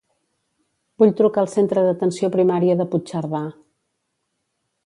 [1.03, 3.47] Vull trucar al centre d'atenció primària de Puigcerdà.